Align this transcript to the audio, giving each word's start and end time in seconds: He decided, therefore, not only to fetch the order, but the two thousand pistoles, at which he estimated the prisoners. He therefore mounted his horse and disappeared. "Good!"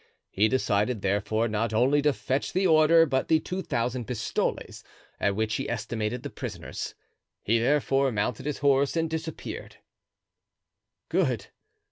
He 0.31 0.47
decided, 0.47 1.03
therefore, 1.03 1.47
not 1.47 1.75
only 1.75 2.01
to 2.01 2.11
fetch 2.11 2.53
the 2.53 2.65
order, 2.65 3.05
but 3.05 3.27
the 3.27 3.39
two 3.39 3.61
thousand 3.61 4.07
pistoles, 4.07 4.83
at 5.19 5.35
which 5.35 5.53
he 5.57 5.69
estimated 5.69 6.23
the 6.23 6.31
prisoners. 6.31 6.95
He 7.43 7.59
therefore 7.59 8.11
mounted 8.11 8.47
his 8.47 8.57
horse 8.65 8.97
and 8.97 9.07
disappeared. 9.07 9.75
"Good!" 11.09 11.49